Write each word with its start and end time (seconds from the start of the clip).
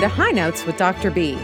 To 0.00 0.08
High 0.08 0.30
Notes 0.30 0.64
with 0.64 0.78
Dr. 0.78 1.10
B, 1.10 1.34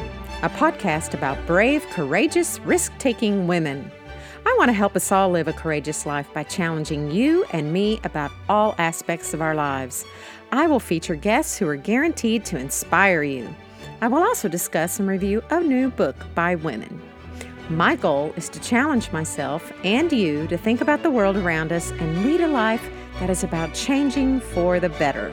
a 0.42 0.48
podcast 0.48 1.12
about 1.12 1.36
brave, 1.47 1.86
courageous, 1.91 2.58
risk 2.60 2.90
taking 2.99 3.47
women. 3.47 3.92
I 4.47 4.54
want 4.56 4.70
to 4.70 4.72
help 4.72 4.97
us 4.97 5.13
all 5.13 5.29
live 5.29 5.47
a 5.47 5.52
courageous 5.52 6.06
life 6.06 6.33
by 6.33 6.42
challenging 6.42 7.11
you 7.11 7.45
and 7.50 7.70
me 7.70 8.00
about 8.02 8.30
all 8.48 8.74
aspects 8.79 9.34
of 9.34 9.42
our 9.42 9.54
lives. 9.54 10.06
I 10.52 10.68
will 10.68 10.80
feature 10.80 11.16
guests 11.16 11.58
who 11.58 11.68
are 11.68 11.77
guaranteed 11.77 12.46
to 12.46 12.56
inspire 12.56 13.22
you. 13.22 13.54
I 14.00 14.08
will 14.08 14.22
also 14.22 14.48
discuss 14.48 14.98
and 14.98 15.07
review 15.07 15.43
a 15.50 15.61
new 15.61 15.91
book 15.91 16.16
by 16.34 16.54
women. 16.54 17.02
My 17.68 17.95
goal 17.95 18.32
is 18.38 18.48
to 18.48 18.61
challenge 18.61 19.12
myself 19.12 19.70
and 19.84 20.11
you 20.11 20.46
to 20.46 20.57
think 20.57 20.80
about 20.80 21.02
the 21.02 21.11
world 21.11 21.36
around 21.36 21.73
us 21.73 21.91
and 21.91 22.25
lead 22.25 22.41
a 22.41 22.48
life 22.48 22.88
that 23.20 23.29
is 23.29 23.45
about 23.45 23.75
changing 23.75 24.41
for 24.41 24.80
the 24.80 24.88
better. 24.88 25.30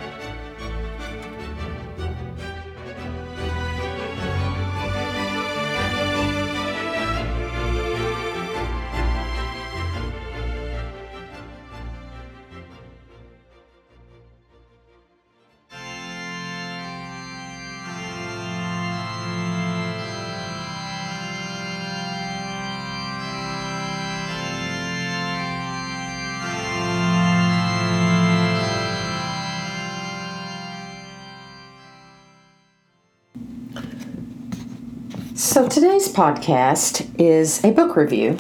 So 35.53 35.67
today's 35.67 36.11
podcast 36.11 37.13
is 37.21 37.63
a 37.63 37.69
book 37.69 37.95
review, 37.95 38.39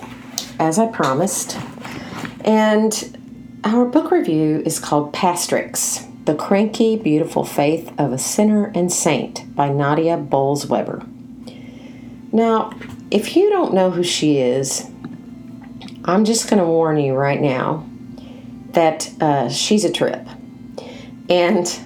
as 0.57 0.79
I 0.79 0.87
promised. 0.87 1.55
And 2.43 3.59
our 3.63 3.85
book 3.85 4.09
review 4.09 4.63
is 4.65 4.79
called 4.79 5.13
Pastrix 5.13 6.09
The 6.25 6.33
Cranky, 6.33 6.95
Beautiful 6.95 7.45
Faith 7.45 7.93
of 7.99 8.13
a 8.13 8.17
Sinner 8.17 8.71
and 8.73 8.91
Saint 8.91 9.55
by 9.55 9.69
Nadia 9.69 10.17
Bolz-Weber. 10.17 11.05
Now, 12.31 12.73
if 13.11 13.35
you 13.35 13.51
don't 13.51 13.75
know 13.75 13.91
who 13.91 14.01
she 14.01 14.39
is, 14.39 14.89
I'm 16.05 16.25
just 16.25 16.49
going 16.49 16.63
to 16.63 16.65
warn 16.65 16.97
you 16.97 17.13
right 17.13 17.39
now 17.39 17.87
that 18.71 19.07
uh, 19.21 19.49
she's 19.49 19.85
a 19.85 19.91
trip. 19.91 20.27
And 21.29 21.79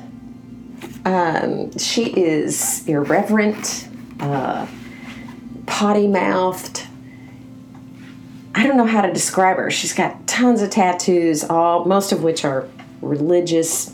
um, 1.04 1.78
she 1.78 2.14
is 2.14 2.88
irreverent. 2.88 3.90
Uh, 4.22 4.68
potty 5.68 6.08
mouthed. 6.08 6.88
I 8.56 8.66
don't 8.66 8.78
know 8.78 8.88
how 8.88 9.02
to 9.02 9.14
describe 9.14 9.58
her. 9.58 9.70
She's 9.70 9.94
got 9.94 10.26
tons 10.26 10.64
of 10.64 10.72
tattoos, 10.72 11.44
all 11.44 11.86
most 11.86 12.12
of 12.12 12.24
which 12.24 12.44
are 12.44 12.68
religious 13.02 13.94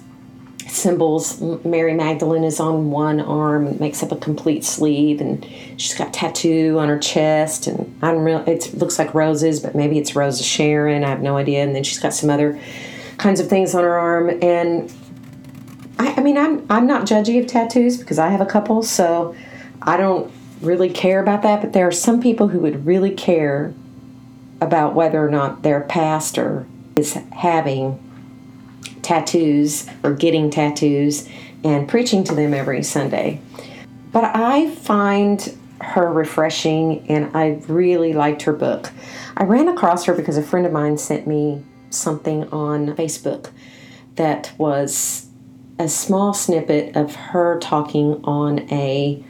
symbols. 0.67 1.41
Mary 1.65 1.93
Magdalene 1.93 2.45
is 2.45 2.61
on 2.61 2.89
one 2.89 3.19
arm, 3.19 3.77
makes 3.79 4.01
up 4.01 4.13
a 4.13 4.15
complete 4.15 4.63
sleeve, 4.63 5.19
and 5.19 5.45
she's 5.75 5.93
got 5.93 6.13
tattoo 6.13 6.77
on 6.79 6.87
her 6.87 6.97
chest. 6.97 7.67
And 7.67 7.97
I 8.01 8.11
don't 8.11 8.23
real. 8.23 8.43
It 8.47 8.73
looks 8.73 8.97
like 8.97 9.13
roses, 9.13 9.59
but 9.59 9.75
maybe 9.75 9.97
it's 9.97 10.15
Rose 10.15 10.39
of 10.39 10.45
Sharon. 10.45 11.03
I 11.03 11.09
have 11.09 11.21
no 11.21 11.35
idea. 11.35 11.63
And 11.63 11.75
then 11.75 11.83
she's 11.83 11.99
got 11.99 12.13
some 12.13 12.29
other 12.29 12.59
kinds 13.17 13.39
of 13.39 13.49
things 13.49 13.75
on 13.75 13.83
her 13.83 13.99
arm. 13.99 14.29
And 14.41 14.93
I, 15.99 16.13
I 16.13 16.21
mean, 16.21 16.37
I'm 16.37 16.65
I'm 16.69 16.87
not 16.87 17.05
judgy 17.05 17.39
of 17.41 17.47
tattoos 17.47 17.97
because 17.97 18.19
I 18.19 18.29
have 18.29 18.41
a 18.41 18.45
couple, 18.45 18.81
so 18.83 19.35
I 19.81 19.97
don't 19.97 20.31
really 20.63 20.89
care 20.89 21.21
about 21.21 21.41
that, 21.43 21.61
but 21.61 21.73
there 21.73 21.87
are 21.87 21.91
some 21.91 22.21
people 22.21 22.47
who 22.49 22.59
would 22.59 22.85
really 22.85 23.11
care 23.11 23.73
about 24.61 24.95
whether 24.95 25.25
or 25.25 25.29
not 25.29 25.61
their 25.63 25.81
pastor 25.81 26.65
is 26.95 27.13
having 27.31 27.99
tattoos 29.01 29.87
or 30.03 30.13
getting 30.13 30.49
tattoos 30.49 31.27
and 31.63 31.87
preaching 31.87 32.23
to 32.23 32.35
them 32.35 32.53
every 32.53 32.83
Sunday. 32.83 33.39
But 34.11 34.35
I 34.35 34.69
find 34.71 35.57
her 35.81 36.11
refreshing 36.11 37.05
and 37.09 37.35
I 37.35 37.61
really 37.67 38.13
liked 38.13 38.43
her 38.43 38.53
book. 38.53 38.89
I 39.35 39.43
ran 39.43 39.67
across 39.67 40.05
her 40.05 40.13
because 40.13 40.37
a 40.37 40.43
friend 40.43 40.65
of 40.65 40.71
mine 40.71 40.97
sent 40.97 41.27
me 41.27 41.63
something 41.89 42.47
on 42.49 42.95
Facebook 42.95 43.49
that 44.15 44.53
was 44.57 45.27
a 45.79 45.89
small 45.89 46.33
snippet 46.33 46.95
of 46.95 47.15
her 47.15 47.59
talking 47.59 48.21
on 48.23 48.59
a 48.71 49.23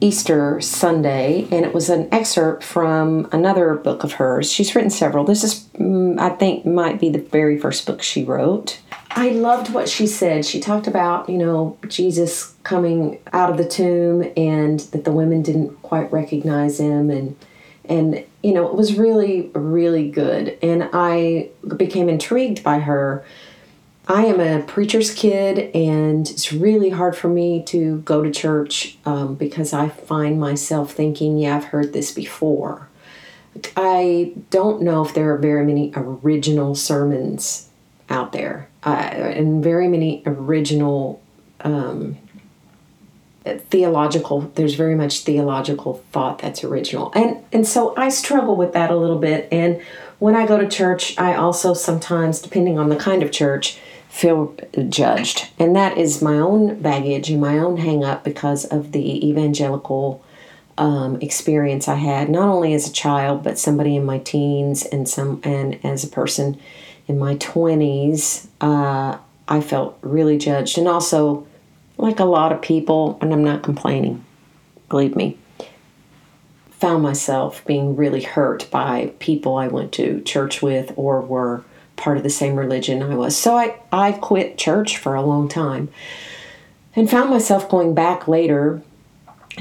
Easter 0.00 0.60
Sunday, 0.60 1.48
and 1.50 1.64
it 1.64 1.74
was 1.74 1.88
an 1.88 2.08
excerpt 2.12 2.62
from 2.62 3.28
another 3.32 3.74
book 3.74 4.04
of 4.04 4.12
hers. 4.12 4.50
She's 4.50 4.74
written 4.74 4.90
several. 4.90 5.24
This 5.24 5.42
is, 5.42 5.64
mm, 5.78 6.18
I 6.18 6.30
think, 6.30 6.64
might 6.64 7.00
be 7.00 7.10
the 7.10 7.18
very 7.18 7.58
first 7.58 7.86
book 7.86 8.02
she 8.02 8.24
wrote. 8.24 8.80
I 9.10 9.30
loved 9.30 9.72
what 9.72 9.88
she 9.88 10.06
said. 10.06 10.44
She 10.44 10.60
talked 10.60 10.86
about, 10.86 11.28
you 11.28 11.38
know, 11.38 11.76
Jesus 11.88 12.54
coming 12.62 13.18
out 13.32 13.50
of 13.50 13.56
the 13.56 13.68
tomb 13.68 14.30
and 14.36 14.80
that 14.80 15.04
the 15.04 15.12
women 15.12 15.42
didn't 15.42 15.82
quite 15.82 16.12
recognize 16.12 16.78
him 16.78 17.10
and 17.10 17.36
and 17.84 18.22
you 18.42 18.52
know, 18.52 18.68
it 18.68 18.74
was 18.74 18.98
really 18.98 19.50
really 19.54 20.10
good 20.10 20.58
and 20.62 20.88
I 20.92 21.48
became 21.76 22.08
intrigued 22.08 22.62
by 22.62 22.80
her 22.80 23.24
I 24.08 24.24
am 24.24 24.40
a 24.40 24.62
preacher's 24.62 25.12
kid, 25.12 25.70
and 25.76 26.28
it's 26.30 26.50
really 26.50 26.88
hard 26.88 27.14
for 27.14 27.28
me 27.28 27.62
to 27.64 27.98
go 27.98 28.22
to 28.22 28.30
church 28.30 28.96
um, 29.04 29.34
because 29.34 29.74
I 29.74 29.90
find 29.90 30.40
myself 30.40 30.92
thinking, 30.92 31.36
yeah, 31.36 31.56
I've 31.56 31.64
heard 31.64 31.92
this 31.92 32.10
before. 32.10 32.88
I 33.76 34.32
don't 34.48 34.80
know 34.80 35.04
if 35.04 35.12
there 35.12 35.34
are 35.34 35.36
very 35.36 35.66
many 35.66 35.92
original 35.94 36.74
sermons 36.74 37.68
out 38.08 38.32
there, 38.32 38.70
uh, 38.82 38.92
and 38.92 39.62
very 39.62 39.88
many 39.88 40.22
original 40.24 41.20
um, 41.60 42.16
theological. 43.44 44.50
There's 44.54 44.74
very 44.74 44.94
much 44.94 45.20
theological 45.24 46.02
thought 46.12 46.38
that's 46.38 46.64
original, 46.64 47.12
and 47.14 47.44
and 47.52 47.66
so 47.66 47.94
I 47.96 48.08
struggle 48.08 48.56
with 48.56 48.72
that 48.72 48.90
a 48.90 48.96
little 48.96 49.18
bit. 49.18 49.48
And 49.52 49.82
when 50.18 50.34
I 50.34 50.46
go 50.46 50.56
to 50.56 50.68
church, 50.68 51.18
I 51.18 51.34
also 51.34 51.74
sometimes, 51.74 52.40
depending 52.40 52.78
on 52.78 52.88
the 52.88 52.96
kind 52.96 53.22
of 53.22 53.32
church, 53.32 53.78
feel 54.08 54.54
judged. 54.88 55.48
And 55.58 55.76
that 55.76 55.98
is 55.98 56.22
my 56.22 56.38
own 56.38 56.80
baggage 56.80 57.30
and 57.30 57.40
my 57.40 57.58
own 57.58 57.76
hang 57.76 58.04
up 58.04 58.24
because 58.24 58.64
of 58.64 58.92
the 58.92 59.28
evangelical 59.28 60.24
um, 60.78 61.20
experience 61.20 61.88
I 61.88 61.96
had, 61.96 62.30
not 62.30 62.48
only 62.48 62.72
as 62.72 62.88
a 62.88 62.92
child, 62.92 63.42
but 63.42 63.58
somebody 63.58 63.96
in 63.96 64.04
my 64.04 64.18
teens 64.18 64.84
and 64.84 65.08
some 65.08 65.40
and 65.42 65.78
as 65.84 66.04
a 66.04 66.08
person 66.08 66.58
in 67.06 67.18
my 67.18 67.34
20s. 67.36 68.46
Uh, 68.60 69.18
I 69.48 69.60
felt 69.60 69.98
really 70.02 70.38
judged. 70.38 70.78
And 70.78 70.86
also, 70.86 71.46
like 71.96 72.20
a 72.20 72.24
lot 72.24 72.52
of 72.52 72.62
people, 72.62 73.18
and 73.20 73.32
I'm 73.32 73.44
not 73.44 73.62
complaining, 73.62 74.24
believe 74.88 75.16
me, 75.16 75.36
found 76.70 77.02
myself 77.02 77.64
being 77.66 77.96
really 77.96 78.22
hurt 78.22 78.70
by 78.70 79.12
people 79.18 79.56
I 79.56 79.66
went 79.66 79.92
to 79.92 80.20
church 80.20 80.62
with 80.62 80.92
or 80.96 81.20
were 81.20 81.64
part 81.98 82.16
of 82.16 82.22
the 82.22 82.30
same 82.30 82.56
religion 82.56 83.02
I 83.02 83.14
was. 83.14 83.36
So 83.36 83.56
I, 83.56 83.78
I 83.92 84.12
quit 84.12 84.56
church 84.56 84.96
for 84.96 85.14
a 85.14 85.22
long 85.22 85.48
time 85.48 85.90
and 86.96 87.10
found 87.10 87.30
myself 87.30 87.68
going 87.68 87.94
back 87.94 88.26
later 88.26 88.82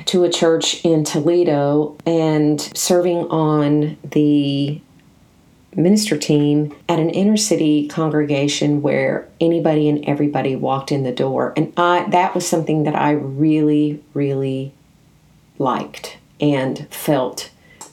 to 0.05 0.23
a 0.23 0.29
church 0.29 0.83
in 0.85 1.03
Toledo 1.03 1.97
and 2.05 2.61
serving 2.77 3.27
on 3.27 3.97
the 4.03 4.79
minister 5.75 6.17
team 6.17 6.75
at 6.89 6.99
an 6.99 7.09
inner 7.09 7.37
city 7.37 7.87
congregation 7.87 8.81
where 8.81 9.27
anybody 9.39 9.87
and 9.89 10.03
everybody 10.05 10.55
walked 10.55 10.91
in 10.91 11.03
the 11.03 11.11
door 11.11 11.53
and 11.55 11.71
I 11.77 12.09
that 12.09 12.33
was 12.33 12.47
something 12.47 12.83
that 12.83 12.95
I 12.95 13.11
really 13.11 14.03
really 14.15 14.73
liked 15.59 16.17
and 16.41 16.87
felt 16.89 17.51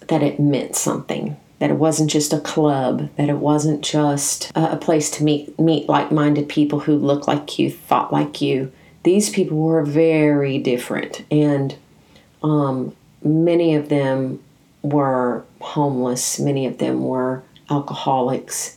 that 0.09 0.23
it 0.23 0.41
meant 0.41 0.77
something 0.77 1.37
that 1.65 1.71
it 1.71 1.79
wasn't 1.79 2.11
just 2.11 2.35
a 2.35 2.41
club, 2.41 3.09
that 3.17 3.31
it 3.31 3.39
wasn't 3.39 3.83
just 3.83 4.53
a, 4.55 4.77
place 4.77 5.11
to 5.11 5.25
meet 5.25 5.59
meet 5.59 5.89
like-minded 5.89 6.47
people 6.47 6.81
who 6.81 6.95
look 6.95 7.27
like 7.27 7.59
you, 7.59 7.71
thought 7.71 8.13
like 8.13 8.43
you. 8.43 8.71
These 9.03 9.31
people 9.31 9.57
were 9.57 9.83
very 9.83 10.59
different, 10.59 11.25
and 11.31 11.75
um, 12.43 12.95
many 13.23 13.75
of 13.75 13.89
them 13.89 14.41
were 14.83 15.43
homeless. 15.63 16.39
Many 16.39 16.67
of 16.67 16.77
them 16.77 17.03
were 17.03 17.43
alcoholics, 17.71 18.77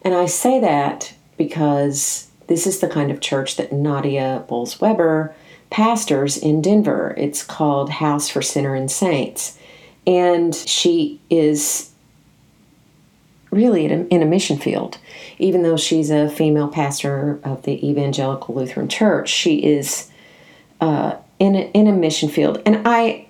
and 0.00 0.14
I 0.14 0.24
say 0.24 0.58
that 0.60 1.12
because 1.36 2.30
this 2.46 2.66
is 2.66 2.80
the 2.80 2.88
kind 2.88 3.10
of 3.10 3.20
church 3.20 3.56
that 3.56 3.70
Nadia 3.70 4.46
Bolz-Weber 4.48 5.34
pastors 5.68 6.38
in 6.38 6.62
Denver. 6.62 7.14
It's 7.18 7.44
called 7.44 7.90
House 7.90 8.30
for 8.30 8.40
Sinner 8.40 8.74
and 8.74 8.90
Saints. 8.90 9.58
And 10.06 10.54
she 10.54 11.20
is 11.28 11.90
really 13.54 13.86
in 13.86 14.22
a 14.22 14.26
mission 14.26 14.58
field. 14.58 14.98
Even 15.38 15.62
though 15.62 15.76
she's 15.76 16.10
a 16.10 16.28
female 16.28 16.68
pastor 16.68 17.38
of 17.44 17.62
the 17.62 17.88
Evangelical 17.88 18.54
Lutheran 18.54 18.88
Church, 18.88 19.28
she 19.28 19.64
is 19.64 20.10
uh, 20.80 21.16
in 21.38 21.54
a, 21.54 21.70
in 21.70 21.86
a 21.86 21.92
mission 21.92 22.28
field, 22.28 22.60
and 22.66 22.82
I 22.84 23.26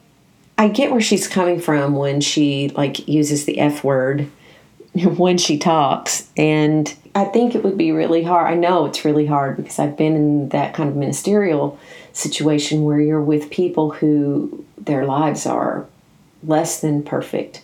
I 0.56 0.68
get 0.68 0.90
where 0.90 1.00
she's 1.00 1.26
coming 1.26 1.60
from 1.60 1.96
when 1.96 2.20
she 2.20 2.68
like 2.70 3.06
uses 3.08 3.44
the 3.44 3.58
F 3.58 3.82
word 3.82 4.30
when 4.94 5.38
she 5.38 5.58
talks, 5.58 6.30
and 6.36 6.94
I 7.14 7.24
think 7.24 7.54
it 7.54 7.62
would 7.62 7.78
be 7.78 7.92
really 7.92 8.22
hard. 8.22 8.50
I 8.50 8.54
know 8.54 8.86
it's 8.86 9.04
really 9.04 9.26
hard 9.26 9.56
because 9.56 9.78
I've 9.78 9.96
been 9.96 10.16
in 10.16 10.48
that 10.50 10.74
kind 10.74 10.88
of 10.88 10.96
ministerial 10.96 11.78
situation 12.12 12.84
where 12.84 13.00
you're 13.00 13.20
with 13.20 13.50
people 13.50 13.90
who 13.90 14.64
their 14.78 15.04
lives 15.04 15.46
are 15.46 15.86
less 16.42 16.80
than 16.80 17.02
perfect. 17.02 17.62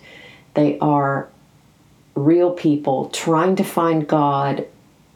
They 0.55 0.79
are 0.81 1.29
real 2.25 2.53
people 2.53 3.09
trying 3.11 3.57
to 3.57 3.65
find 3.65 4.07
God. 4.07 4.67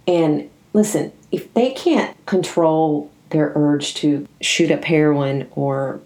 And 0.07 0.51
listen, 0.73 1.13
if 1.31 1.53
they 1.55 1.71
can't 1.73 2.15
control 2.27 3.11
their 3.31 3.53
urge 3.55 3.95
to 3.95 4.27
shoot 4.41 4.71
up 4.71 4.85
heroin 4.85 5.49
or 5.53 6.01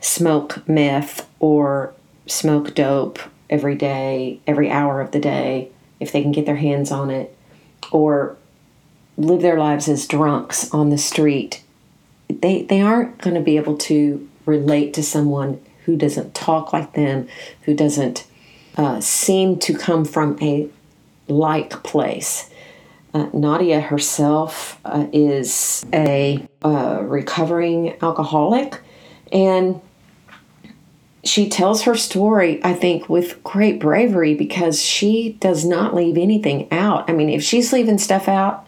smoke 0.00 0.66
meth 0.68 1.28
or 1.40 1.94
smoke 2.26 2.74
dope 2.74 3.18
every 3.50 3.74
day, 3.74 4.40
every 4.46 4.70
hour 4.70 5.00
of 5.00 5.10
the 5.12 5.20
day, 5.20 5.70
if 6.00 6.12
they 6.12 6.22
can 6.22 6.32
get 6.32 6.46
their 6.46 6.56
hands 6.56 6.90
on 6.90 7.10
it, 7.10 7.34
or 7.90 8.36
live 9.16 9.42
their 9.42 9.58
lives 9.58 9.88
as 9.88 10.06
drunks 10.06 10.72
on 10.72 10.90
the 10.90 10.98
street, 10.98 11.62
they, 12.28 12.62
they 12.62 12.80
aren't 12.80 13.18
going 13.18 13.34
to 13.34 13.40
be 13.40 13.56
able 13.56 13.76
to 13.76 14.28
relate 14.46 14.94
to 14.94 15.02
someone 15.02 15.60
who 15.84 15.96
doesn't 15.96 16.34
talk 16.34 16.72
like 16.72 16.92
them, 16.94 17.26
who 17.62 17.74
doesn't 17.74 18.26
uh, 18.78 19.00
seem 19.00 19.58
to 19.58 19.76
come 19.76 20.04
from 20.04 20.38
a 20.40 20.68
like 21.26 21.82
place. 21.82 22.48
Uh, 23.12 23.28
Nadia 23.32 23.80
herself 23.80 24.78
uh, 24.84 25.06
is 25.12 25.84
a 25.92 26.46
uh, 26.62 27.00
recovering 27.02 27.96
alcoholic, 28.00 28.80
and 29.32 29.80
she 31.24 31.48
tells 31.48 31.82
her 31.82 31.96
story, 31.96 32.62
I 32.64 32.72
think, 32.72 33.08
with 33.08 33.42
great 33.42 33.80
bravery 33.80 34.34
because 34.34 34.80
she 34.80 35.36
does 35.40 35.64
not 35.64 35.94
leave 35.94 36.16
anything 36.16 36.68
out. 36.70 37.10
I 37.10 37.12
mean, 37.12 37.28
if 37.28 37.42
she's 37.42 37.72
leaving 37.72 37.98
stuff 37.98 38.28
out, 38.28 38.66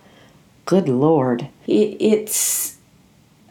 good 0.64 0.88
Lord. 0.88 1.48
It, 1.66 1.96
it's 2.00 2.76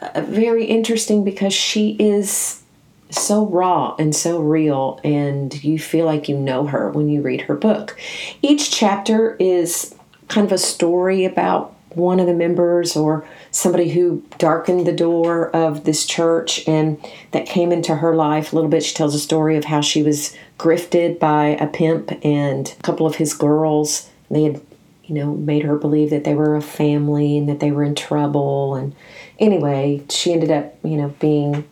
uh, 0.02 0.22
very 0.22 0.66
interesting 0.66 1.24
because 1.24 1.54
she 1.54 1.96
is 2.00 2.64
so 3.10 3.46
raw 3.46 3.96
and 3.98 4.16
so 4.16 4.40
real, 4.40 5.00
and 5.04 5.64
you 5.64 5.80
feel 5.80 6.06
like 6.06 6.30
you 6.30 6.38
know 6.38 6.68
her 6.68 6.90
when 6.92 7.10
you 7.10 7.22
read 7.22 7.42
her 7.42 7.56
book. 7.56 8.00
Each 8.42 8.70
chapter 8.72 9.36
is 9.40 9.96
kind 10.28 10.46
of 10.46 10.52
a 10.52 10.58
story 10.58 11.26
about 11.26 11.76
one 11.96 12.20
of 12.20 12.28
the 12.28 12.34
members 12.34 12.96
or 12.96 13.26
somebody 13.52 13.90
who 13.90 14.24
darkened 14.38 14.86
the 14.86 14.94
door 14.94 15.50
of 15.56 15.84
this 15.86 16.06
church 16.06 16.68
and 16.68 17.04
that 17.32 17.48
came 17.48 17.72
into 17.72 17.96
her 17.96 18.16
life 18.16 18.52
a 18.52 18.56
little 18.56 18.70
bit. 18.70 18.84
She 18.84 18.94
tells 18.94 19.16
a 19.16 19.20
story 19.20 19.58
of 19.58 19.66
how 19.66 19.82
she 19.82 20.04
was 20.04 20.36
grifted 20.58 21.20
by 21.20 21.48
a 21.60 21.68
pimp 21.68 22.12
and 22.24 22.76
a 22.80 22.84
couple 22.84 23.08
of 23.08 23.16
his 23.16 23.34
girls. 23.34 24.10
They 24.30 24.44
had, 24.44 24.62
you 25.06 25.16
know, 25.16 25.34
made 25.34 25.64
her 25.64 25.78
believe 25.78 26.12
that 26.12 26.26
they 26.26 26.36
were 26.36 26.56
a 26.56 26.62
family 26.62 27.38
and 27.38 27.50
that 27.50 27.60
they 27.60 27.72
were 27.72 27.84
in 27.84 27.96
trouble. 27.96 28.76
And 28.76 28.96
anyway, 29.40 30.04
she 30.10 30.32
ended 30.32 30.52
up, 30.52 30.76
you 30.84 30.98
know, 30.98 31.10
being 31.20 31.68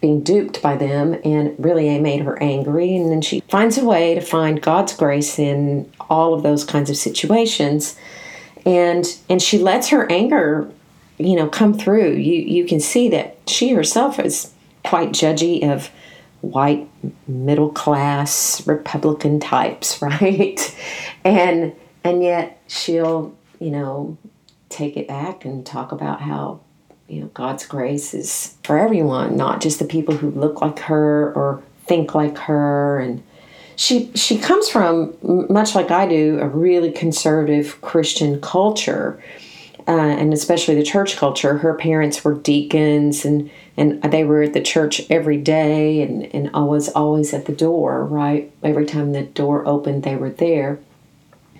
being 0.00 0.22
duped 0.22 0.62
by 0.62 0.76
them 0.76 1.18
and 1.24 1.54
really 1.58 1.88
it 1.88 2.00
made 2.00 2.20
her 2.20 2.40
angry 2.42 2.96
and 2.96 3.10
then 3.10 3.20
she 3.20 3.40
finds 3.48 3.76
a 3.78 3.84
way 3.84 4.14
to 4.14 4.20
find 4.20 4.62
God's 4.62 4.94
grace 4.94 5.38
in 5.38 5.90
all 6.08 6.34
of 6.34 6.42
those 6.42 6.64
kinds 6.64 6.90
of 6.90 6.96
situations. 6.96 7.96
And 8.64 9.06
and 9.28 9.42
she 9.42 9.58
lets 9.58 9.88
her 9.88 10.10
anger 10.10 10.70
you 11.18 11.36
know 11.36 11.48
come 11.48 11.74
through. 11.74 12.12
You 12.12 12.40
you 12.40 12.64
can 12.64 12.80
see 12.80 13.08
that 13.10 13.38
she 13.46 13.72
herself 13.72 14.18
is 14.18 14.52
quite 14.84 15.10
judgy 15.10 15.68
of 15.68 15.90
white 16.40 16.88
middle 17.26 17.70
class 17.70 18.64
republican 18.66 19.40
types 19.40 20.00
right? 20.02 20.76
And 21.24 21.74
and 22.04 22.22
yet 22.22 22.60
she'll 22.68 23.36
you 23.58 23.70
know 23.70 24.16
take 24.68 24.96
it 24.96 25.08
back 25.08 25.44
and 25.44 25.66
talk 25.66 25.92
about 25.92 26.20
how 26.20 26.60
you 27.08 27.22
know 27.22 27.26
God's 27.28 27.66
grace 27.66 28.14
is 28.14 28.54
for 28.62 28.78
everyone, 28.78 29.36
not 29.36 29.60
just 29.60 29.78
the 29.78 29.84
people 29.84 30.16
who 30.16 30.30
look 30.30 30.60
like 30.60 30.78
her 30.80 31.32
or 31.34 31.62
think 31.86 32.14
like 32.14 32.36
her. 32.38 33.00
And 33.00 33.22
she 33.76 34.12
she 34.14 34.38
comes 34.38 34.68
from 34.68 35.16
much 35.48 35.74
like 35.74 35.90
I 35.90 36.06
do 36.06 36.38
a 36.40 36.48
really 36.48 36.92
conservative 36.92 37.80
Christian 37.80 38.40
culture 38.40 39.22
uh, 39.88 39.92
and 39.92 40.34
especially 40.34 40.74
the 40.74 40.82
church 40.82 41.16
culture. 41.16 41.58
Her 41.58 41.74
parents 41.74 42.22
were 42.22 42.34
deacons 42.34 43.24
and 43.24 43.50
and 43.78 44.02
they 44.02 44.24
were 44.24 44.42
at 44.42 44.52
the 44.52 44.60
church 44.60 45.00
every 45.08 45.38
day 45.38 46.02
and 46.02 46.24
and 46.34 46.50
always 46.52 46.90
always 46.90 47.32
at 47.32 47.46
the 47.46 47.54
door 47.54 48.04
right? 48.04 48.52
Every 48.62 48.84
time 48.84 49.12
the 49.12 49.22
door 49.22 49.66
opened 49.66 50.02
they 50.02 50.16
were 50.16 50.30
there. 50.30 50.78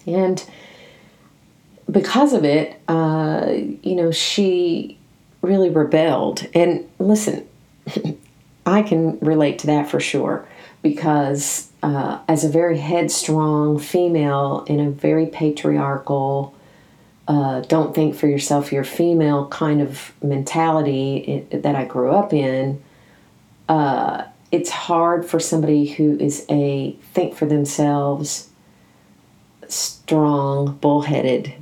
And 0.06 0.44
because 1.90 2.34
of 2.34 2.44
it 2.44 2.78
uh, 2.86 3.46
you 3.82 3.94
know 3.94 4.10
she 4.10 4.97
really 5.42 5.70
rebelled. 5.70 6.46
And 6.54 6.88
listen, 6.98 7.48
I 8.66 8.82
can 8.82 9.18
relate 9.20 9.58
to 9.60 9.66
that 9.68 9.90
for 9.90 10.00
sure 10.00 10.46
because 10.82 11.70
uh, 11.82 12.18
as 12.28 12.44
a 12.44 12.48
very 12.48 12.78
headstrong 12.78 13.78
female 13.78 14.64
in 14.68 14.80
a 14.80 14.90
very 14.90 15.26
patriarchal, 15.26 16.54
uh, 17.26 17.60
don't 17.60 17.94
think 17.94 18.14
for 18.14 18.26
yourself, 18.26 18.72
you're 18.72 18.84
female 18.84 19.48
kind 19.48 19.80
of 19.80 20.12
mentality 20.22 21.46
that 21.50 21.74
I 21.74 21.84
grew 21.84 22.10
up 22.10 22.32
in, 22.32 22.82
uh, 23.68 24.24
it's 24.50 24.70
hard 24.70 25.26
for 25.26 25.38
somebody 25.38 25.86
who 25.86 26.18
is 26.18 26.46
a 26.48 26.92
think 27.12 27.34
for 27.34 27.44
themselves, 27.44 28.48
strong, 29.68 30.76
bullheaded 30.76 31.52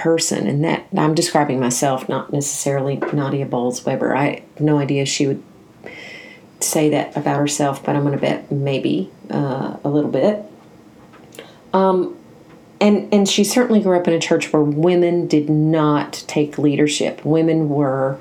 person, 0.00 0.46
and 0.46 0.64
that 0.64 0.86
I'm 0.96 1.14
describing 1.14 1.60
myself, 1.60 2.08
not 2.08 2.32
necessarily 2.32 2.96
Nadia 3.12 3.46
Bolz 3.46 3.84
Weber. 3.84 4.16
I 4.16 4.42
have 4.54 4.60
no 4.60 4.78
idea 4.78 5.04
she 5.04 5.26
would 5.26 5.42
say 6.60 6.88
that 6.90 7.16
about 7.16 7.38
herself, 7.38 7.84
but 7.84 7.96
I'm 7.96 8.02
going 8.02 8.14
to 8.14 8.20
bet 8.20 8.50
maybe 8.50 9.10
uh, 9.30 9.76
a 9.84 9.88
little 9.88 10.10
bit. 10.10 10.42
Um, 11.72 12.16
and 12.80 13.12
and 13.12 13.28
she 13.28 13.44
certainly 13.44 13.80
grew 13.80 13.98
up 13.98 14.08
in 14.08 14.14
a 14.14 14.18
church 14.18 14.52
where 14.52 14.62
women 14.62 15.26
did 15.26 15.50
not 15.50 16.24
take 16.26 16.56
leadership. 16.56 17.24
Women 17.24 17.68
were 17.68 18.18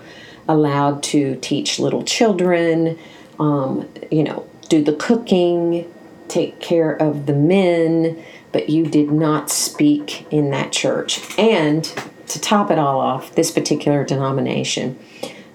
allowed 0.48 1.02
to 1.04 1.38
teach 1.38 1.80
little 1.80 2.04
children, 2.04 2.98
um, 3.40 3.88
you 4.12 4.24
know, 4.24 4.46
do 4.68 4.84
the 4.84 4.94
cooking, 4.94 5.90
take 6.30 6.60
care 6.60 6.92
of 6.92 7.26
the 7.26 7.34
men 7.34 8.24
but 8.52 8.70
you 8.70 8.86
did 8.86 9.12
not 9.12 9.50
speak 9.50 10.32
in 10.32 10.50
that 10.52 10.72
church. 10.72 11.20
And 11.38 11.84
to 12.28 12.42
top 12.42 12.72
it 12.72 12.80
all 12.80 13.00
off, 13.00 13.36
this 13.36 13.52
particular 13.52 14.04
denomination 14.04 14.98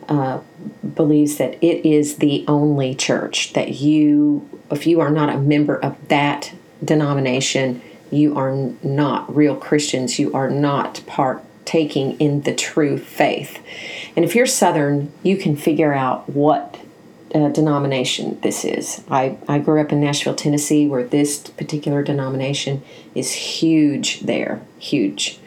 uh, 0.09 0.41
believes 0.95 1.39
that 1.39 1.55
it 1.65 1.87
is 1.89 2.17
the 2.17 2.45
only 2.47 2.95
church 2.95 3.53
that 3.55 3.81
you, 3.81 4.49
if 4.71 4.87
you 4.87 5.01
are 5.01 5.11
not 5.11 5.35
a 5.35 5.39
member 5.39 5.77
of 5.77 5.97
that 6.09 6.53
denomination, 6.85 7.83
you 8.11 8.37
are 8.37 8.55
not 8.83 9.35
real 9.35 9.57
Christians. 9.57 10.19
You 10.19 10.33
are 10.35 10.51
not 10.51 11.03
partaking 11.07 12.19
in 12.21 12.43
the 12.43 12.55
true 12.55 12.99
faith. 12.99 13.59
And 14.15 14.25
if 14.25 14.35
you're 14.35 14.47
Southern, 14.47 15.13
you 15.23 15.37
can 15.37 15.57
figure 15.57 15.93
out 15.93 16.29
what 16.29 16.79
uh, 17.35 17.49
denomination 17.49 18.39
this 18.43 18.65
is. 18.65 19.03
I, 19.11 19.37
I 19.49 19.59
grew 19.59 19.81
up 19.81 19.93
in 19.93 20.01
Nashville, 20.01 20.37
Tennessee, 20.37 20.87
where 20.87 21.03
this 21.03 21.39
particular 21.39 22.03
denomination 22.03 22.83
is 23.15 23.33
huge 23.33 24.21
there, 24.21 24.63
huge. 24.79 25.41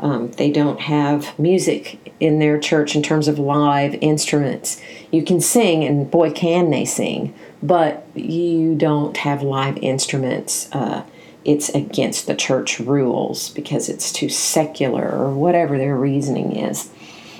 Um, 0.00 0.30
they 0.32 0.50
don't 0.50 0.80
have 0.80 1.36
music 1.38 2.12
in 2.20 2.38
their 2.38 2.58
church 2.58 2.94
in 2.94 3.02
terms 3.02 3.28
of 3.28 3.38
live 3.38 3.94
instruments. 4.00 4.80
You 5.10 5.24
can 5.24 5.40
sing, 5.40 5.84
and 5.84 6.10
boy, 6.10 6.32
can 6.32 6.70
they 6.70 6.84
sing, 6.84 7.34
but 7.62 8.06
you 8.14 8.74
don't 8.74 9.16
have 9.18 9.42
live 9.42 9.76
instruments. 9.78 10.68
Uh, 10.72 11.04
it's 11.44 11.68
against 11.70 12.26
the 12.26 12.34
church 12.34 12.78
rules 12.78 13.50
because 13.50 13.88
it's 13.88 14.12
too 14.12 14.28
secular 14.28 15.08
or 15.08 15.32
whatever 15.32 15.78
their 15.78 15.96
reasoning 15.96 16.54
is. 16.54 16.90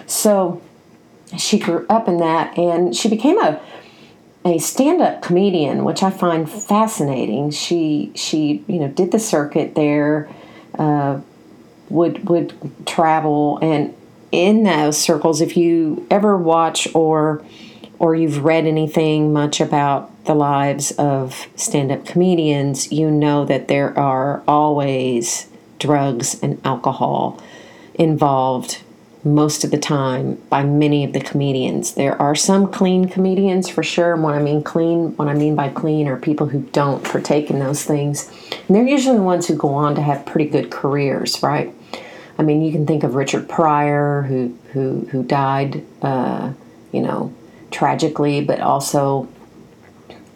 So 0.07 0.62
she 1.37 1.59
grew 1.59 1.85
up 1.88 2.09
in 2.09 2.19
that, 2.19 2.57
and 2.57 2.97
she 2.97 3.09
became 3.09 3.38
a 3.38 3.61
a 4.49 4.59
stand-up 4.59 5.23
comedian, 5.23 5.85
which 5.85 6.02
I 6.02 6.11
find 6.11 6.50
fascinating. 6.50 7.50
She 7.50 8.12
she 8.14 8.64
you 8.67 8.81
know 8.81 8.88
did 8.88 9.12
the 9.12 9.19
circuit 9.19 9.75
there, 9.75 10.28
uh, 10.78 11.21
would 11.88 12.28
would 12.28 12.55
travel, 12.87 13.59
and 13.61 13.95
in 14.33 14.64
those 14.64 14.99
circles, 14.99 15.40
if 15.40 15.57
you 15.57 16.07
ever 16.11 16.37
watch 16.37 16.88
or 16.95 17.45
or 17.99 18.14
you've 18.14 18.45
read 18.45 18.64
anything 18.64 19.33
much 19.33 19.61
about 19.61 20.25
the 20.25 20.35
lives 20.35 20.93
of 20.93 21.49
stand-up 21.57 22.07
comedians, 22.07 22.93
you 22.93 23.11
know 23.11 23.45
that 23.45 23.69
there 23.69 23.99
are 23.99 24.43
always 24.47 25.49
drugs 25.78 26.40
and 26.43 26.61
alcohol 26.64 27.40
involved 27.95 28.83
most 29.25 29.65
of 29.65 29.71
the 29.71 29.79
time 29.79 30.37
by 30.49 30.63
many 30.63 31.05
of 31.05 31.13
the 31.13 31.21
comedians. 31.21 31.95
There 31.95 32.21
are 32.21 32.35
some 32.35 32.71
clean 32.71 33.09
comedians 33.09 33.69
for 33.69 33.83
sure. 33.83 34.15
And 34.15 34.23
what 34.23 34.35
I 34.35 34.43
mean 34.43 34.63
clean, 34.63 35.17
what 35.17 35.29
I 35.29 35.35
mean 35.35 35.57
by 35.57 35.69
clean 35.69 36.07
are 36.07 36.17
people 36.17 36.47
who 36.47 36.61
don't 36.73 37.03
partake 37.03 37.51
in 37.51 37.59
those 37.59 37.85
things. 37.85 38.31
And 38.67 38.77
they're 38.77 38.87
usually 38.87 39.17
the 39.17 39.23
ones 39.23 39.49
who 39.49 39.57
go 39.57 39.71
on 39.71 39.95
to 39.97 40.03
have 40.03 40.25
pretty 40.25 40.49
good 40.49 40.71
careers, 40.71 41.43
right? 41.43 41.75
I 42.39 42.43
mean, 42.43 42.63
you 42.63 42.71
can 42.71 42.87
think 42.87 43.03
of 43.03 43.17
Richard 43.17 43.49
Pryor, 43.49 44.23
who 44.23 44.57
who 44.73 45.09
who 45.11 45.25
died, 45.25 45.85
uh, 46.03 46.53
you 46.93 47.01
know, 47.01 47.35
tragically, 47.73 48.45
but 48.45 48.61
also 48.61 49.29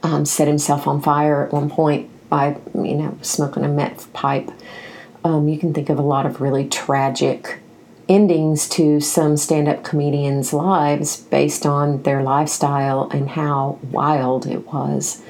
um, 0.02 0.24
set 0.24 0.48
himself 0.48 0.88
on 0.88 1.00
fire 1.00 1.46
at 1.46 1.52
one 1.52 1.70
point 1.70 2.10
by 2.28 2.56
you 2.74 2.94
know 2.94 3.16
smoking 3.22 3.64
a 3.64 3.68
meth 3.68 4.12
pipe. 4.12 4.50
Um, 5.24 5.48
you 5.48 5.58
can 5.58 5.72
think 5.72 5.88
of 5.88 5.98
a 6.00 6.02
lot 6.02 6.26
of 6.26 6.40
really 6.40 6.68
tragic 6.68 7.61
endings 8.12 8.68
to 8.68 9.00
some 9.00 9.36
stand-up 9.36 9.82
comedians' 9.82 10.52
lives 10.52 11.16
based 11.16 11.64
on 11.64 12.02
their 12.02 12.22
lifestyle 12.22 13.08
and 13.10 13.30
how 13.30 13.78
wild 13.90 14.46
it 14.46 14.66
was 14.72 15.22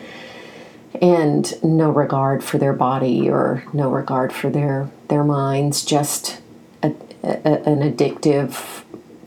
and 1.01 1.63
no 1.65 1.91
regard 1.91 2.45
for 2.45 2.59
their 2.59 2.73
body 2.73 3.29
or 3.29 3.65
no 3.73 3.91
regard 3.91 4.33
for 4.33 4.51
their 4.51 4.91
their 5.09 5.25
minds 5.25 5.85
just 5.85 6.41
a, 6.83 6.95
a, 7.23 7.69
an 7.69 7.81
addictive 7.81 8.83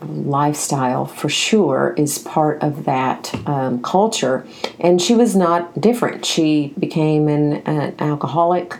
lifestyle 0.08 1.06
for 1.06 1.28
sure 1.28 1.94
is 1.96 2.18
part 2.18 2.62
of 2.62 2.84
that 2.84 3.34
um, 3.48 3.80
culture. 3.82 4.46
And 4.78 5.00
she 5.00 5.14
was 5.14 5.34
not 5.34 5.80
different. 5.80 6.24
She 6.24 6.74
became 6.78 7.28
an, 7.28 7.54
an 7.66 7.94
alcoholic 7.98 8.76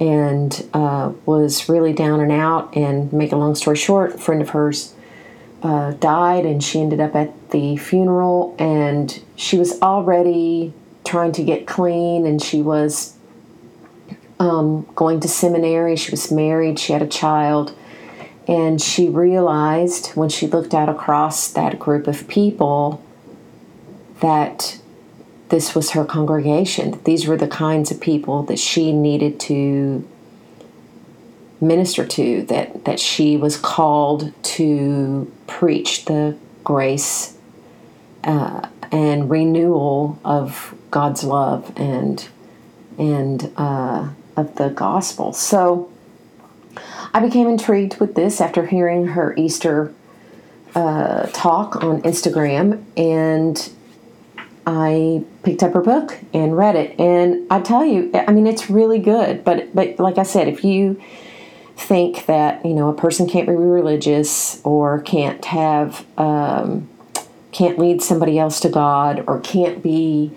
and 0.00 0.68
uh, 0.72 1.12
was 1.26 1.68
really 1.68 1.92
down 1.92 2.20
and 2.20 2.32
out. 2.32 2.74
And 2.76 3.12
make 3.12 3.32
a 3.32 3.36
long 3.36 3.54
story 3.54 3.76
short, 3.76 4.14
a 4.14 4.18
friend 4.18 4.40
of 4.40 4.50
hers 4.50 4.94
uh, 5.62 5.92
died, 5.92 6.46
and 6.46 6.62
she 6.62 6.80
ended 6.80 7.00
up 7.00 7.14
at 7.14 7.50
the 7.50 7.76
funeral. 7.76 8.54
And 8.58 9.22
she 9.36 9.58
was 9.58 9.80
already 9.82 10.72
trying 11.04 11.32
to 11.32 11.44
get 11.44 11.66
clean, 11.66 12.26
and 12.26 12.42
she 12.42 12.62
was 12.62 13.16
um, 14.38 14.86
going 14.94 15.20
to 15.20 15.28
seminary. 15.28 15.96
She 15.96 16.10
was 16.10 16.30
married. 16.30 16.78
She 16.78 16.92
had 16.92 17.02
a 17.02 17.08
child 17.08 17.74
and 18.48 18.80
she 18.80 19.10
realized 19.10 20.08
when 20.16 20.30
she 20.30 20.46
looked 20.46 20.72
out 20.72 20.88
across 20.88 21.48
that 21.48 21.78
group 21.78 22.06
of 22.06 22.26
people 22.26 23.04
that 24.20 24.80
this 25.48 25.74
was 25.74 25.90
her 25.90 26.04
congregation. 26.04 27.00
These 27.04 27.26
were 27.26 27.36
the 27.36 27.48
kinds 27.48 27.90
of 27.90 28.00
people 28.00 28.42
that 28.44 28.58
she 28.58 28.92
needed 28.92 29.40
to 29.40 30.06
minister 31.60 32.06
to, 32.06 32.42
that, 32.42 32.84
that 32.84 33.00
she 33.00 33.36
was 33.36 33.56
called 33.56 34.32
to 34.42 35.32
preach 35.46 36.04
the 36.04 36.36
grace 36.64 37.36
uh, 38.24 38.68
and 38.92 39.30
renewal 39.30 40.18
of 40.24 40.74
God's 40.90 41.24
love 41.24 41.72
and 41.76 42.28
and 42.98 43.52
uh, 43.56 44.08
of 44.36 44.56
the 44.56 44.70
gospel. 44.70 45.32
So 45.32 45.90
I 47.14 47.20
became 47.20 47.48
intrigued 47.48 48.00
with 48.00 48.14
this 48.16 48.40
after 48.40 48.66
hearing 48.66 49.08
her 49.08 49.34
Easter 49.36 49.94
uh, 50.74 51.26
talk 51.32 51.82
on 51.82 52.02
Instagram, 52.02 52.84
and 52.96 53.70
I 54.68 55.24
picked 55.44 55.62
up 55.62 55.72
her 55.72 55.80
book 55.80 56.18
and 56.34 56.54
read 56.54 56.76
it. 56.76 57.00
And 57.00 57.50
I 57.50 57.60
tell 57.60 57.86
you, 57.86 58.10
I 58.12 58.30
mean, 58.32 58.46
it's 58.46 58.68
really 58.68 58.98
good. 58.98 59.42
But 59.42 59.74
but 59.74 59.98
like 59.98 60.18
I 60.18 60.24
said, 60.24 60.46
if 60.46 60.62
you 60.62 61.00
think 61.74 62.26
that 62.26 62.66
you 62.66 62.74
know 62.74 62.90
a 62.90 62.92
person 62.92 63.26
can't 63.26 63.48
be 63.48 63.54
religious 63.54 64.60
or 64.64 65.00
can't 65.00 65.42
have 65.46 66.04
um, 66.18 66.86
can't 67.50 67.78
lead 67.78 68.02
somebody 68.02 68.38
else 68.38 68.60
to 68.60 68.68
God 68.68 69.24
or 69.26 69.40
can't 69.40 69.82
be 69.82 70.32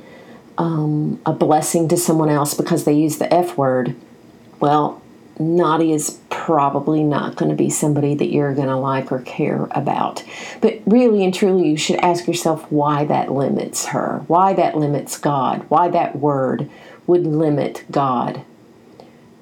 um, 0.57 1.19
a 1.25 1.33
blessing 1.33 1.89
to 1.89 1.97
someone 1.97 2.29
else 2.29 2.53
because 2.53 2.85
they 2.85 2.93
use 2.93 3.17
the 3.17 3.31
F 3.33 3.57
word, 3.57 3.97
well, 4.61 5.01
Nadia 5.39 5.93
is 5.93 6.19
probably 6.45 7.03
not 7.03 7.35
going 7.35 7.51
to 7.51 7.55
be 7.55 7.69
somebody 7.69 8.15
that 8.15 8.31
you're 8.31 8.55
going 8.55 8.67
to 8.67 8.75
like 8.75 9.11
or 9.11 9.19
care 9.19 9.67
about. 9.71 10.23
But 10.59 10.81
really 10.87 11.23
and 11.23 11.31
truly, 11.31 11.69
you 11.69 11.77
should 11.77 11.97
ask 11.97 12.25
yourself 12.25 12.69
why 12.71 13.05
that 13.05 13.31
limits 13.31 13.85
her, 13.85 14.23
why 14.25 14.53
that 14.53 14.75
limits 14.75 15.19
God, 15.19 15.63
why 15.69 15.87
that 15.89 16.15
word 16.15 16.67
would 17.05 17.27
limit 17.27 17.85
God. 17.91 18.41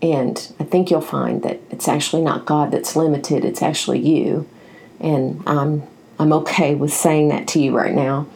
And 0.02 0.52
I 0.60 0.66
think 0.66 0.92
you'll 0.92 1.00
find 1.00 1.42
that 1.44 1.62
it's 1.72 1.88
actually 1.88 2.22
not 2.22 2.46
God 2.46 2.72
that's 2.72 2.98
limited, 2.98 3.46
it's 3.46 3.62
actually 3.62 4.00
you. 4.00 4.50
And 5.00 5.42
I'm, 5.48 5.84
I'm 6.20 6.34
okay 6.34 6.76
with 6.76 6.92
saying 6.92 7.30
that 7.30 7.48
to 7.50 7.62
you 7.62 7.72
right 7.76 7.94
now. 7.94 8.28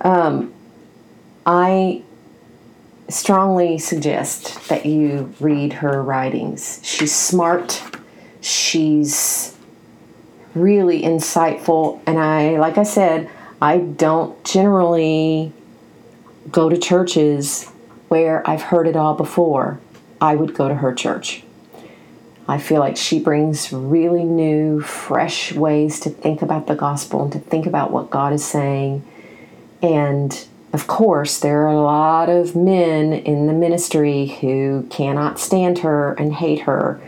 Um, 0.00 0.54
I 1.44 2.02
strongly 3.08 3.78
suggest 3.78 4.68
that 4.68 4.86
you 4.86 5.32
read 5.38 5.74
her 5.74 6.02
writings. 6.02 6.80
She's 6.82 7.14
smart, 7.14 7.82
she's 8.46 9.56
really 10.54 11.02
insightful, 11.02 12.00
and 12.06 12.18
I, 12.18 12.58
like 12.58 12.78
I 12.78 12.84
said, 12.84 13.28
I 13.60 13.78
don't 13.78 14.42
generally 14.44 15.52
go 16.50 16.68
to 16.68 16.78
churches 16.78 17.68
where 18.08 18.48
I've 18.48 18.62
heard 18.62 18.86
it 18.86 18.94
all 18.94 19.14
before. 19.14 19.80
I 20.20 20.36
would 20.36 20.54
go 20.54 20.68
to 20.68 20.76
her 20.76 20.94
church. 20.94 21.42
I 22.48 22.58
feel 22.58 22.78
like 22.78 22.96
she 22.96 23.18
brings 23.18 23.72
really 23.72 24.22
new, 24.22 24.80
fresh 24.80 25.52
ways 25.52 25.98
to 26.00 26.10
think 26.10 26.40
about 26.40 26.68
the 26.68 26.76
gospel 26.76 27.24
and 27.24 27.32
to 27.32 27.40
think 27.40 27.66
about 27.66 27.90
what 27.90 28.10
God 28.10 28.32
is 28.32 28.44
saying. 28.44 29.04
And 29.82 30.46
of 30.72 30.86
course, 30.86 31.40
there 31.40 31.62
are 31.62 31.72
a 31.72 31.80
lot 31.80 32.28
of 32.28 32.54
men 32.54 33.12
in 33.12 33.48
the 33.48 33.52
ministry 33.52 34.26
who 34.40 34.86
cannot 34.90 35.40
stand 35.40 35.80
her 35.80 36.12
and 36.14 36.32
hate 36.32 36.60
her 36.60 37.00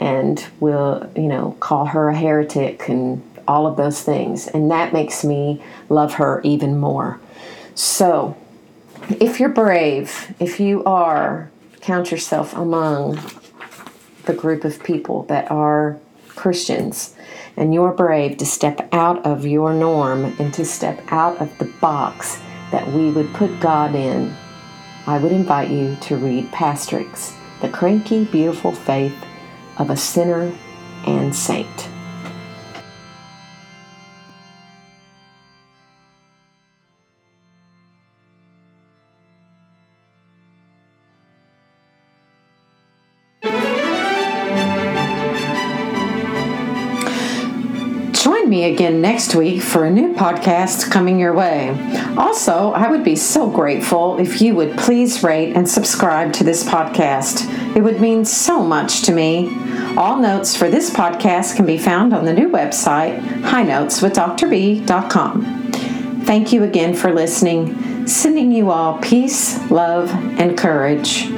and 0.00 0.44
will, 0.60 1.10
you 1.16 1.28
know, 1.28 1.56
call 1.60 1.86
her 1.86 2.08
a 2.08 2.16
heretic 2.16 2.88
and 2.88 3.22
all 3.46 3.66
of 3.66 3.76
those 3.76 4.02
things. 4.02 4.46
And 4.46 4.70
that 4.70 4.92
makes 4.92 5.24
me 5.24 5.62
love 5.88 6.14
her 6.14 6.40
even 6.44 6.78
more. 6.78 7.20
So, 7.74 8.36
if 9.20 9.40
you're 9.40 9.48
brave, 9.48 10.34
if 10.38 10.60
you 10.60 10.84
are, 10.84 11.50
count 11.80 12.10
yourself 12.10 12.54
among 12.54 13.18
the 14.26 14.34
group 14.34 14.64
of 14.64 14.82
people 14.82 15.22
that 15.24 15.50
are 15.50 15.98
Christians, 16.28 17.14
and 17.56 17.72
you're 17.72 17.92
brave 17.92 18.36
to 18.38 18.46
step 18.46 18.88
out 18.92 19.24
of 19.24 19.46
your 19.46 19.72
norm 19.72 20.24
and 20.38 20.52
to 20.54 20.64
step 20.64 21.00
out 21.10 21.40
of 21.40 21.56
the 21.58 21.64
box 21.80 22.40
that 22.70 22.86
we 22.92 23.10
would 23.10 23.32
put 23.34 23.58
God 23.60 23.94
in, 23.94 24.36
I 25.06 25.18
would 25.18 25.32
invite 25.32 25.70
you 25.70 25.96
to 26.02 26.16
read 26.16 26.52
Pastrix, 26.52 27.34
The 27.62 27.68
Cranky, 27.68 28.24
Beautiful 28.24 28.72
Faith 28.72 29.16
of 29.78 29.90
a 29.90 29.96
Sinner 29.96 30.52
and 31.06 31.34
Saint. 31.34 31.88
Again 48.78 49.00
next 49.00 49.34
week 49.34 49.60
for 49.60 49.86
a 49.86 49.90
new 49.90 50.14
podcast 50.14 50.88
coming 50.88 51.18
your 51.18 51.34
way. 51.34 51.70
Also, 52.16 52.70
I 52.70 52.88
would 52.88 53.02
be 53.02 53.16
so 53.16 53.50
grateful 53.50 54.20
if 54.20 54.40
you 54.40 54.54
would 54.54 54.78
please 54.78 55.24
rate 55.24 55.56
and 55.56 55.68
subscribe 55.68 56.32
to 56.34 56.44
this 56.44 56.62
podcast. 56.62 57.52
It 57.74 57.82
would 57.82 58.00
mean 58.00 58.24
so 58.24 58.62
much 58.62 59.02
to 59.02 59.12
me. 59.12 59.48
All 59.96 60.20
notes 60.20 60.56
for 60.56 60.70
this 60.70 60.90
podcast 60.90 61.56
can 61.56 61.66
be 61.66 61.76
found 61.76 62.14
on 62.14 62.24
the 62.24 62.32
new 62.32 62.50
website, 62.50 63.18
highnoteswithdrb.com. 63.40 65.72
Thank 66.22 66.52
you 66.52 66.62
again 66.62 66.94
for 66.94 67.12
listening. 67.12 68.06
Sending 68.06 68.52
you 68.52 68.70
all 68.70 68.98
peace, 68.98 69.58
love, 69.72 70.08
and 70.38 70.56
courage. 70.56 71.28